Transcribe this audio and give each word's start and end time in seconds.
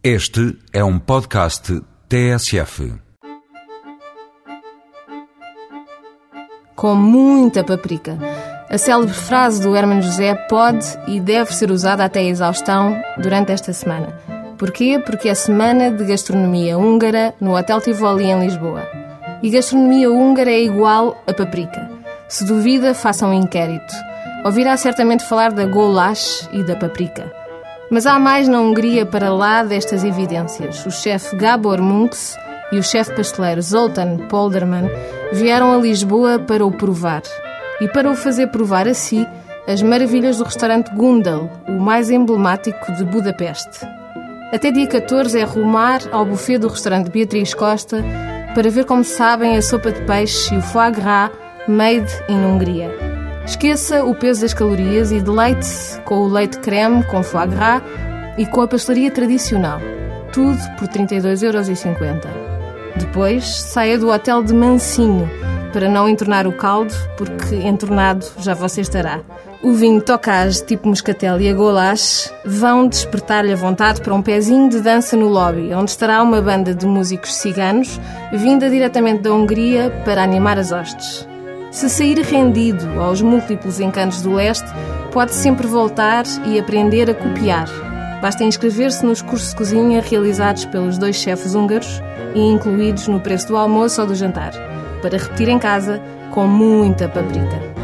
Este 0.00 0.56
é 0.72 0.84
um 0.84 0.96
podcast 0.96 1.82
TSF. 2.08 2.94
Com 6.76 6.94
muita 6.94 7.64
paprika. 7.64 8.16
A 8.70 8.78
célebre 8.78 9.12
frase 9.12 9.60
do 9.60 9.74
Hermano 9.74 10.00
José 10.00 10.36
pode 10.48 10.86
e 11.08 11.18
deve 11.18 11.52
ser 11.52 11.72
usada 11.72 12.04
até 12.04 12.20
a 12.20 12.24
exaustão 12.24 12.96
durante 13.20 13.50
esta 13.50 13.72
semana. 13.72 14.16
Porquê? 14.56 15.02
Porque 15.04 15.28
é 15.28 15.34
semana 15.34 15.90
de 15.90 16.04
gastronomia 16.04 16.78
húngara 16.78 17.34
no 17.40 17.56
Hotel 17.56 17.80
Tivoli 17.80 18.26
em 18.26 18.38
Lisboa. 18.38 18.86
E 19.42 19.50
gastronomia 19.50 20.12
húngara 20.12 20.50
é 20.52 20.62
igual 20.62 21.20
a 21.26 21.34
paprika. 21.34 21.90
Se 22.28 22.44
duvida, 22.44 22.94
faça 22.94 23.26
um 23.26 23.32
inquérito. 23.32 23.94
Ouvirá 24.44 24.76
certamente 24.76 25.24
falar 25.24 25.50
da 25.50 25.66
goulash 25.66 26.48
e 26.52 26.62
da 26.62 26.76
paprika. 26.76 27.47
Mas 27.90 28.06
há 28.06 28.18
mais 28.18 28.46
na 28.46 28.60
Hungria 28.60 29.06
para 29.06 29.32
lá 29.32 29.62
destas 29.62 30.04
evidências. 30.04 30.84
O 30.84 30.90
chefe 30.90 31.34
Gabor 31.36 31.80
Munks 31.80 32.36
e 32.70 32.78
o 32.78 32.82
chefe 32.82 33.14
pasteleiro 33.14 33.62
Zoltan 33.62 34.18
Polderman 34.28 34.90
vieram 35.32 35.72
a 35.72 35.78
Lisboa 35.78 36.38
para 36.38 36.66
o 36.66 36.70
provar. 36.70 37.22
E 37.80 37.88
para 37.88 38.10
o 38.10 38.14
fazer 38.14 38.48
provar 38.48 38.86
a 38.86 38.92
si 38.92 39.26
as 39.66 39.82
maravilhas 39.82 40.38
do 40.38 40.44
restaurante 40.44 40.90
Gundel, 40.94 41.50
o 41.66 41.72
mais 41.72 42.10
emblemático 42.10 42.92
de 42.92 43.04
Budapeste. 43.04 43.86
Até 44.52 44.70
dia 44.70 44.86
14 44.86 45.38
é 45.38 45.44
rumar 45.44 46.00
ao 46.10 46.24
buffet 46.24 46.58
do 46.58 46.68
restaurante 46.68 47.10
Beatriz 47.10 47.54
Costa 47.54 48.02
para 48.54 48.70
ver 48.70 48.84
como 48.84 49.04
sabem 49.04 49.56
a 49.56 49.62
sopa 49.62 49.92
de 49.92 50.00
peixe 50.02 50.54
e 50.54 50.58
o 50.58 50.62
foie 50.62 50.90
gras 50.90 51.30
made 51.68 52.10
in 52.28 52.44
Hungria. 52.44 53.17
Esqueça 53.48 54.04
o 54.04 54.14
peso 54.14 54.42
das 54.42 54.52
calorias 54.52 55.10
e 55.10 55.22
deleite-se 55.22 55.98
com 56.02 56.16
o 56.16 56.28
leite 56.28 56.58
creme 56.58 57.02
com 57.04 57.22
foie 57.22 57.46
gras 57.46 57.82
e 58.36 58.44
com 58.44 58.60
a 58.60 58.68
pastelaria 58.68 59.10
tradicional. 59.10 59.80
Tudo 60.34 60.58
por 60.78 60.86
32,50€. 60.86 62.28
Depois, 62.96 63.46
saia 63.46 63.98
do 63.98 64.10
hotel 64.10 64.44
de 64.44 64.52
mansinho 64.52 65.26
para 65.72 65.88
não 65.88 66.06
entornar 66.06 66.46
o 66.46 66.52
caldo, 66.52 66.92
porque 67.16 67.54
entornado 67.54 68.26
já 68.38 68.52
você 68.52 68.82
estará. 68.82 69.20
O 69.62 69.72
vinho 69.72 70.02
tocage 70.02 70.62
tipo 70.66 70.86
moscatel 70.86 71.40
e 71.40 71.48
a 71.48 71.54
golache 71.54 72.30
vão 72.44 72.86
despertar-lhe 72.86 73.54
a 73.54 73.56
vontade 73.56 74.02
para 74.02 74.14
um 74.14 74.20
pezinho 74.20 74.68
de 74.68 74.82
dança 74.82 75.16
no 75.16 75.26
lobby, 75.26 75.72
onde 75.72 75.90
estará 75.90 76.22
uma 76.22 76.42
banda 76.42 76.74
de 76.74 76.86
músicos 76.86 77.34
ciganos 77.34 77.98
vinda 78.30 78.68
diretamente 78.68 79.22
da 79.22 79.32
Hungria 79.32 79.90
para 80.04 80.22
animar 80.22 80.58
as 80.58 80.70
hostes. 80.70 81.26
Se 81.70 81.88
sair 81.88 82.18
rendido 82.20 83.00
aos 83.00 83.20
múltiplos 83.20 83.78
encantos 83.78 84.22
do 84.22 84.32
leste, 84.32 84.66
pode 85.12 85.34
sempre 85.34 85.66
voltar 85.66 86.24
e 86.46 86.58
aprender 86.58 87.10
a 87.10 87.14
copiar. 87.14 87.68
Basta 88.22 88.42
inscrever-se 88.42 89.04
nos 89.04 89.22
cursos 89.22 89.50
de 89.50 89.56
cozinha 89.56 90.00
realizados 90.00 90.64
pelos 90.64 90.98
dois 90.98 91.16
chefes 91.16 91.54
húngaros 91.54 92.02
e 92.34 92.40
incluídos 92.40 93.06
no 93.06 93.20
preço 93.20 93.48
do 93.48 93.56
almoço 93.56 94.00
ou 94.00 94.06
do 94.06 94.14
jantar, 94.14 94.52
para 95.02 95.18
repetir 95.18 95.48
em 95.48 95.58
casa 95.58 96.00
com 96.32 96.46
muita 96.46 97.08
paprika. 97.08 97.77